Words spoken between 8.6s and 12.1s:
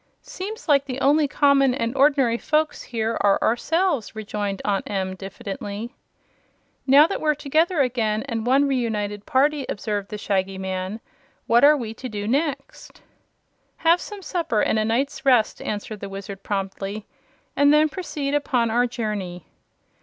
reunited party," observed the Shaggy Man, "what are we to